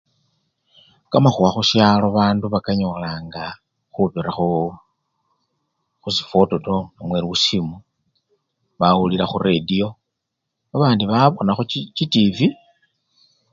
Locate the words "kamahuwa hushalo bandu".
1.11-2.45